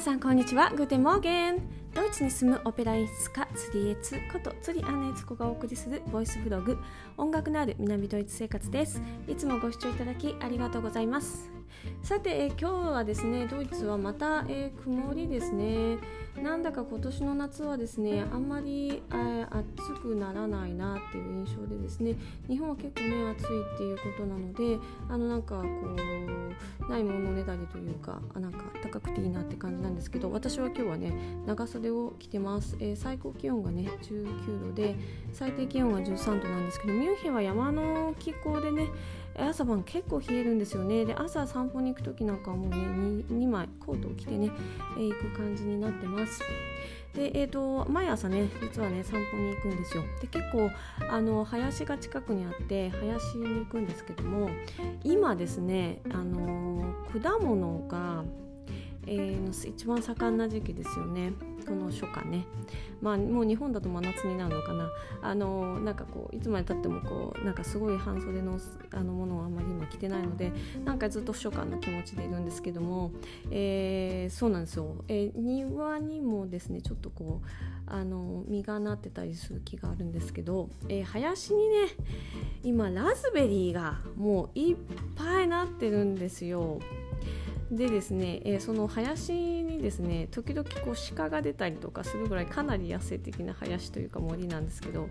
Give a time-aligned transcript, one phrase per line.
[0.00, 0.70] 皆さんこんにちは。
[0.70, 1.58] Guten Morgen。
[1.94, 6.78] ドイツに住むオペラ演出家釣りエツこと釣りアンナエツコがお送りするボイスブログ
[7.18, 9.02] 音楽のある南ドイツ生活です。
[9.28, 11.59] いつもご視聴いただきありがとうございます。
[12.02, 15.98] さて、え今日はですねドイツはまた、えー、曇りですね。
[16.42, 22.14] なんだか今年の夏はですねあんまり、えー、暑くならないなっていう印象でですね
[22.48, 24.78] 日本は結構ね暑いっていうことなので
[25.08, 25.64] あのなんかこ
[26.86, 31.12] うないものねだりというかあなんか暖かくていいなって感じなんですけど私は今日はね
[31.46, 34.96] 長袖を着てます、えー、最高気温がね19度で
[35.32, 38.88] 最低気温が13度なんですけどミュンヘンは山の気候でね
[39.40, 41.04] 朝晩結構冷えるんですよね。
[41.04, 44.50] で朝散歩に行く時なんかもうね 2, 2枚コートを着てね、
[44.96, 46.42] えー、行く感じになってます。
[47.14, 50.04] でえーと、毎朝ね実はね散歩に行くんですよ。
[50.20, 50.70] で結構
[51.10, 54.48] あの林が近くにあって林に行くんですけども
[55.02, 58.24] 今ですねあの果物が
[59.06, 61.32] えー、一番盛んな時期ですよね。
[61.70, 62.46] この初夏ね。
[63.00, 64.90] まあもう日本だと真夏になるのかな。
[65.22, 68.58] あのなんかこういつまでたってもこうなんかすごい半袖の
[68.90, 70.52] あのものをあんまり今着てないので
[70.84, 73.12] なんかずっと初夏の気持ちでいるんですけども、
[73.52, 77.46] えー、そうなんですよ、えー、庭にもですねちょっとこう
[77.86, 81.76] あの実がなってたりする木があるんですけど、えー、林にね
[82.64, 84.76] 今ラズベリーがもういっ
[85.14, 86.80] ぱいなってるんですよ。
[87.70, 95.08] でですね、えー、その林にですね時々こう鹿が出たりとかするぐらいかなり野生的な林というか森なんですけど、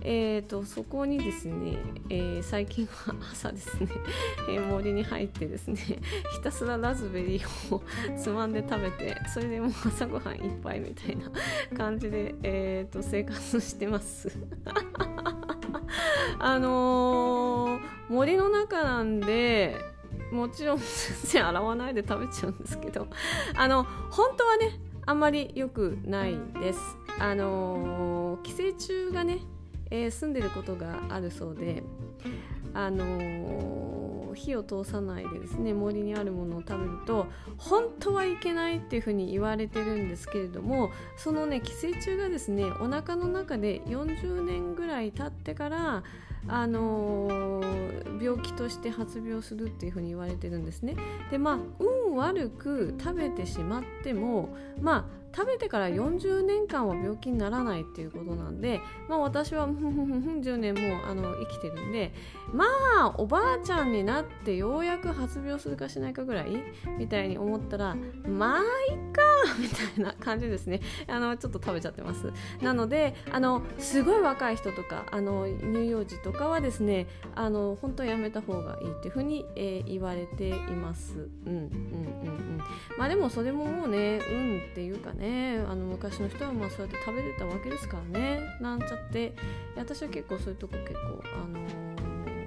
[0.00, 1.78] えーと、そこにですね、
[2.10, 3.88] えー、最近は朝ですね、
[4.50, 5.76] えー、森に入ってですね
[6.34, 7.82] ひたすらラズベリーを
[8.18, 11.30] つまんで食べてそれでもう朝ごはんいっぱいみたいな
[11.76, 14.28] 感じで、えーと、生活してます。
[16.40, 19.91] あのー、森の中なんで
[20.32, 20.86] もちろん全
[21.24, 23.06] 然洗わないで食べちゃうんですけど
[23.54, 26.80] あの本当はねあんまり良くないです。
[27.18, 29.38] あの寄生虫がね、
[29.90, 31.82] えー、住んでることがあるそうで
[32.74, 37.26] あの火を通さないでですね森にあるものを食べると
[37.58, 46.02] 本当はいけないっていうふうに言われてるんですけれどもそのね寄生虫がですねお腹の中で40年ぐらい経ってから
[46.48, 50.96] あのー、病気として発病するっていうふうに言われてるんですね。
[51.30, 62.12] でまあ運悪く食べてしまってもまあ食べてから40年間は病気にならないっていうことなんで、まあ、私は10年もあの生きてるんで
[62.52, 62.64] ま
[63.00, 66.62] あおばあちゃんになってようやく発病するかしないかぐらい
[66.98, 68.60] みたいに思ったらまあ
[68.92, 69.22] いっか
[69.58, 70.80] みたいな感じですね。
[71.08, 72.32] あのちょっと食べちゃってます。
[72.60, 81.28] なのであのすごい若い人とかあの乳幼児とかはですねあの本当やめた方がいいっていうふうに、えー、言われています。
[81.46, 82.58] うんうんうんうん。
[82.98, 85.64] まあでもそれももうね運っていうかねね。
[85.68, 88.40] あの昔の人はまあそうやって食べてたわけですからね。
[88.60, 89.32] なんちゃって
[89.76, 91.60] 私は結構そういうとこ結構あの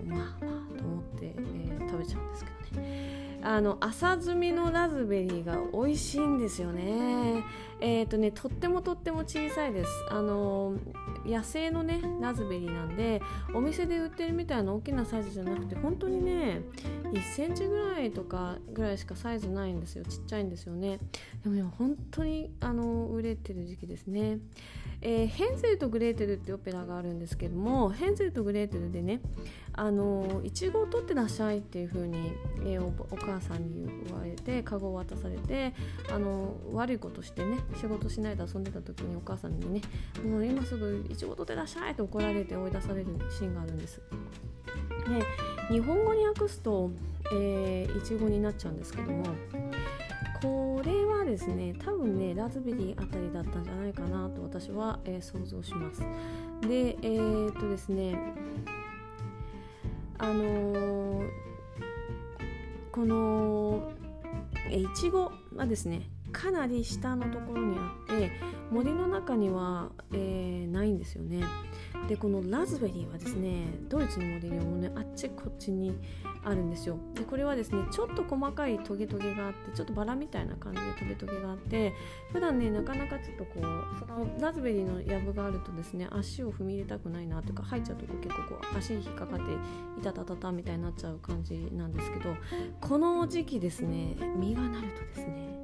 [0.03, 3.39] ー、まあまあと思って、えー、食べちゃうんですけどね。
[3.41, 7.43] あの朝摘みのラズベリーが美味しいんですよね。
[7.79, 9.89] えっ、ー、とねとってもとっても小さいです。
[10.09, 10.73] あの
[11.25, 13.21] 野生のねラズベリーなんで
[13.53, 16.61] お店で売ってるみたいな大きなサイズじゃなくて本当にね
[17.11, 20.05] 1センチぐらいとかぐらいしかサイズないんですよ。
[20.05, 20.99] ちっちゃいんですよね。
[21.43, 24.39] でも本当にあの売れてる時期ですね。
[25.01, 29.21] えー、ヘンゼルとグレーテルってオペラがあるんですけどもヘンゼルとグレーテルでね
[29.73, 32.31] あのいちごを取ってらっしゃいっていう風に、
[32.65, 35.73] えー、お母さんに言われてカゴを渡されて
[36.11, 39.81] あの悪いことしてね仕事しないで遊んでた時にお母さんにね
[40.25, 44.01] もう今すぐいちご取ってらっしゃいって怒られて追い出されるシーンがあるんです。
[45.07, 46.91] で日本語に訳すと、
[47.31, 49.23] えー、いちごになっちゃうんですけども
[50.45, 56.01] これはですね多分ねラズベリーあたりだったんじゃないかなと私は、えー、想像します。
[56.61, 58.15] でえー、っとですね
[60.19, 61.29] あのー、
[62.91, 63.91] この
[64.69, 66.03] いちごはですね
[66.35, 68.31] かなり下のところにあって
[68.69, 71.43] 森の中には、えー、ないんですよね。
[72.09, 75.97] でこのラズベリーはですねドイツのモデルもねあっちこっちに
[76.43, 76.97] あるんですよ。
[77.15, 81.93] でこれはですねちょっと細かいトゲトゲがあってちょっとバラみたいな感じでトゲトゲがあって
[82.33, 83.61] 普段ねなかなかちょっとこう
[83.99, 89.43] そのラズベリーの藪があるとですね足を踏み入れたくないなというか入っちゃうとこ結構こう足に引っかかって
[89.99, 92.35] いたたたたみたいになっちゃう感じなんですけど
[92.81, 95.55] この時期ですね実がなるとですね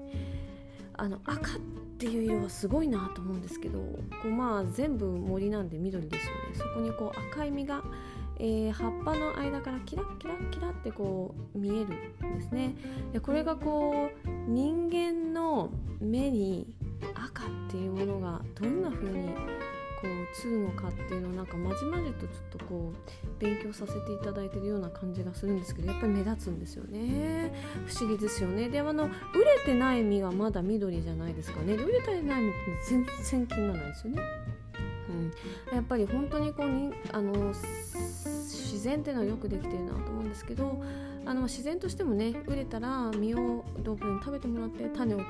[1.01, 1.59] あの赤っ
[1.97, 6.39] ていう色はすごいなと思うんですけどこうまあ全部森なんで緑ですよね。
[6.53, 7.83] そこにこう赤い実が、
[8.37, 12.75] えー、葉っぱの間からキラッキラッキラってこう見えるんですね。
[13.13, 16.67] でこれがこう人間の目に
[17.15, 19.33] 赤っていうものがどんな風に
[20.01, 27.53] こう映るのかっていうのをなんかまじまじとちょっとこう勉強させていただいてるような感じがするんですけどやっぱり目立つんですよね。
[27.85, 28.69] 不思議ですよね。
[28.69, 31.77] であの熟れてない実はまだ緑じゃないですかね。
[31.77, 32.57] 熟れてない実って
[32.89, 34.21] 全然気にならないですよね。
[35.09, 40.81] うん、やっぱり本当にこうにあの自然っていうのはよくできてるなと思うんですけど
[41.25, 45.25] あの自然としてもね売れたら実を動物に食べてもらって種をと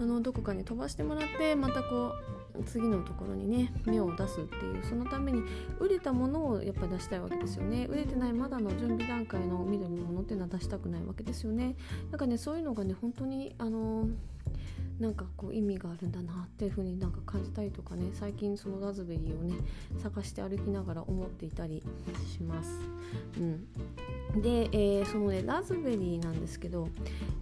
[0.00, 5.42] あのどこかに飛ばしてもらってまたこう次のところにね芽を出すっていうそのために
[5.78, 7.86] 売れたものをやっぱり出したいわけですよね。
[7.86, 11.76] 売れてないまだの準備段階の緑のものっていうのは出したくないわけですよね。
[12.10, 14.06] だかねそういうのがね本当にあの
[15.00, 19.54] なんかこう意味があるんだなっていうふうになんか感じたりとかね最近そのラズベリーをね
[20.00, 21.82] 探して歩きながら思っていたり
[22.32, 22.70] します。
[23.36, 26.88] うん、で、えー、そのねラズベリーなんですけど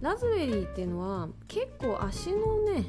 [0.01, 2.85] ラズベリーっていうのは結構足のね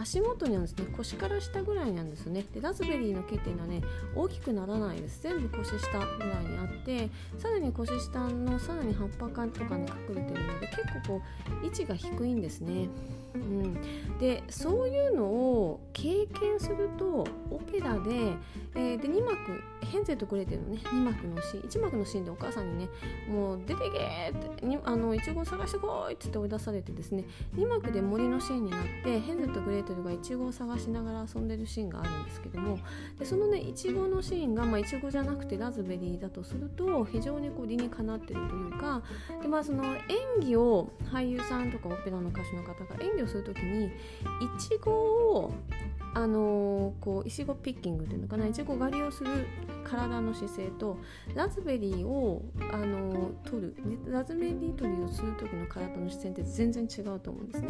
[0.00, 0.86] 足元にあるんですね。
[0.96, 2.44] 腰から下ぐらいなんですね。
[2.54, 3.82] でラズベリーの木っていうのはね
[4.14, 5.22] 大きくならないです。
[5.22, 11.22] 全部腰下ぐらいにあってさらに腰下のさらに葉っぱかとかに隠れてるので結構こ
[11.62, 12.88] う位置が低いんですね。
[13.34, 18.32] うん、でそういうのを経験するとオペラで,、
[18.74, 19.36] えー、で2幕
[19.82, 22.88] ヘンゼルとグレーテルのね2幕のシーン1幕のシーンでお母さんにね
[23.28, 27.24] もう出てけってにあのイチゴ探してこいって言って追い出されてですね
[27.56, 32.78] 2幕で森のシーンになってヘンゼルとグレーテルがイチゴを探しながら遊んでるシーンがあるんですけども
[33.18, 39.02] でそのねイチゴのシーンが、まあ、イチゴじゃなくてラズベリーだとすると非常にこう理にかなってるというか
[39.42, 40.00] で、まあ、その演
[40.40, 43.90] 技を俳優さんとかオペラの歌手の方が演技をする時にい
[44.58, 45.52] ちごを
[46.12, 49.46] あのー、こういちごピッキングっていうのかないちご狩りをする
[49.84, 50.98] 体の姿勢と
[51.34, 53.74] ラズベリーを、あのー、取る
[54.06, 57.68] ラズベリー取りをする時の体の姿勢って全然違うと思うんですね。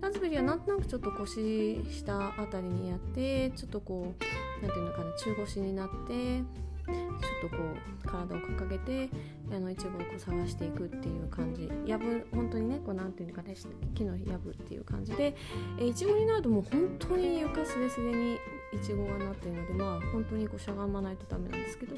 [0.00, 1.51] ラズベリーはなんとなくちょっと腰
[1.90, 6.42] 下あたりにやってちょっとこうなんていうのかな中腰になって
[6.86, 7.62] ちょっとこ
[8.04, 9.08] う体を掲げて
[9.52, 13.54] あのいちごをこう探していくっていう感じやぶ本当にねこうなんていうのかね
[13.94, 15.36] 木のやぶっていう感じで
[15.78, 18.34] えいちごになるともう本当に床すれすれに
[18.72, 21.96] いちごがなってるのでまあ本当にこうしゃがまないとダメなんですけど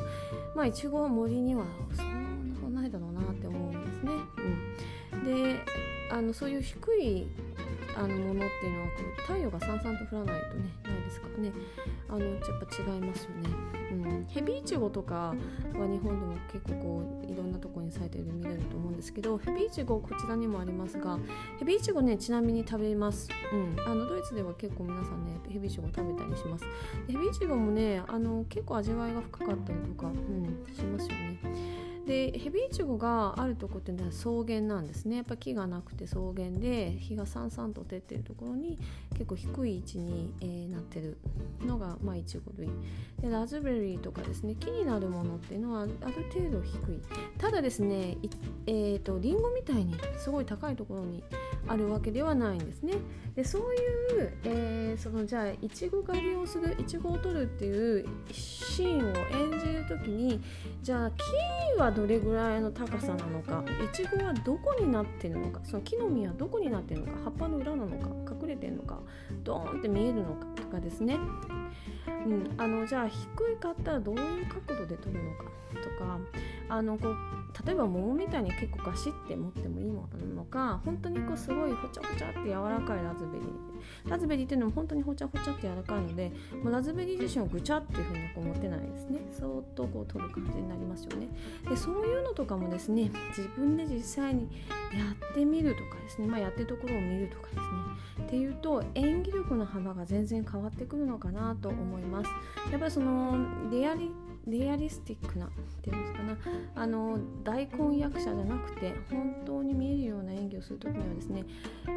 [0.54, 1.64] まあいちごは森には
[1.94, 4.12] そんなことないだろうなって思うんですね。
[5.14, 5.60] うん、で
[6.10, 7.26] あのそういう低い
[7.96, 11.52] あのものっていうのはこう太陽がさんさんと降らないとねないですからね。
[12.08, 13.48] あのやっぱ違いますよね。
[13.92, 15.34] うん、ヘビイチゴとかは
[15.72, 21.18] 日本でも結構こういろんなところに咲いてる見れると思うんですけどヘビイチゴこちらにもありますが
[21.58, 26.64] ヘビイチゴねちなみに食べます、うん、あのドイツでは結構皆さんねヘビイチゴ食べたりします。
[27.06, 31.83] ヘビイチゴもねあの結構味わいが深かったりとか、うん、しますよね。
[32.06, 35.16] でヘビイチゴがあるとこっていうのは草原なんですね。
[35.16, 38.78] やっぱ木がなくて草原で日がさんさんと照ってるところに
[39.12, 41.18] 結構低い位置に、えー、なってる
[41.64, 42.68] のがまあイチゴ類。
[43.20, 45.92] でラズベリーとかですね木になるものっていうのはある
[46.32, 47.00] 程度低い。
[47.38, 48.16] ただですね
[48.66, 51.22] えーと、リンゴみたいにすごい高いところに
[51.66, 52.94] あるわけではないんですね。
[53.34, 59.43] でそういう、えー、そのじゃあいちご狩りをするいちごを取るっていうシーンを演
[59.84, 60.40] 時に
[60.82, 68.98] じゃあ木はどれぐらいの高さなのかいちごはどこになってるのかその木の実はどこになってるのか葉っぱの裏なのか隠れてるのか
[69.42, 71.18] ドーンって見えるのかとかですね、
[72.24, 73.20] うん、あのじゃあ低
[73.52, 76.18] いかったらどういう角度で撮るのかとか
[76.68, 77.16] あのこう
[77.66, 83.74] 例えば桃みたいに結構ガシッて持ってもいいものなのか本当にこうすごいほちゃほちゃって柔らかいラズベリー。
[84.08, 89.20] ラズベリーっていうのも本当にほちゃほちゃって柔らかいのでもうラズベリー自身をぐちゃっていうふうにこう持ってないですね。
[89.30, 91.28] そーっとこう取る感じになりますよね。
[91.68, 94.48] でそういうのとかもですね自分で実際に
[94.92, 97.64] やってみるとかですねまあやってるところを見るとかですね。
[98.34, 102.30] っていうと演技力の幅が全然変わってくるのかなと思います
[102.72, 104.10] やっぱりそのレアリ
[104.48, 105.50] レアリスティックなっ
[105.80, 106.36] ていうんですかな
[106.74, 111.44] あの大根役者じゃなくて本当に見えるような演技をする時にはですね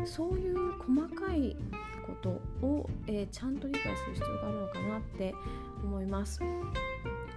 [0.06, 1.58] そういう細かい
[2.06, 2.30] こと
[2.66, 5.34] を、えー、ちゃんと理解する必要があるのかなって
[5.84, 6.40] 思います。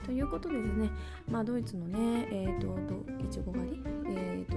[0.05, 0.91] ということでですね、
[1.31, 2.77] まあ、ドイツのね、えーと、
[3.23, 4.57] いちご狩り、えーと、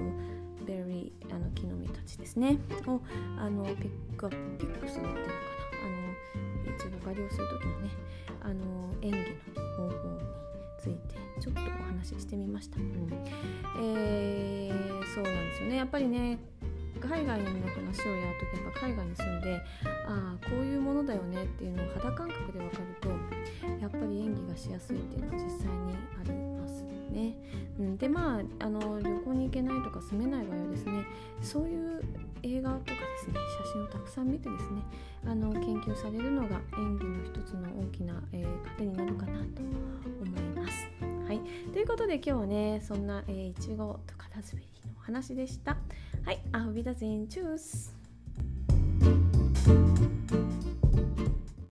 [0.66, 2.58] ベリーあの木の実たちですね。
[2.86, 3.00] を
[3.38, 5.34] あのピックアップピックするっていうのかな。
[5.84, 7.90] あのいちご狩りをする時のね
[8.40, 9.18] あの演技
[9.60, 10.20] の方法に
[10.78, 13.08] ついてちょっとお話ししてみました、うん、
[13.82, 15.76] えー、そうなんですよね。
[15.76, 16.38] やっぱりね
[17.00, 19.60] 海外の話をやるときやっぱ海外に住んで
[20.06, 23.08] ああこういうものだよねっていうのを肌感覚で分かると
[23.80, 26.53] やっぱり演技がしやすいっていうのは実際にあります
[27.14, 27.36] ね。
[27.78, 31.04] うん、でまああの旅行に行けないとか住めない場合はですね
[31.40, 32.02] そういう
[32.42, 34.82] 映画とかですね写真をたくさん見てですね
[35.26, 39.62] あの研究されるのが演技の一つの大きな、えー、糧になるかなと
[40.22, 40.88] 思います。
[41.26, 41.40] はい、
[41.72, 45.76] ということで今日はねそんな、えー、いちごとかラズベリーのお話でした。
[46.24, 47.93] はい、アフビダゼンチュース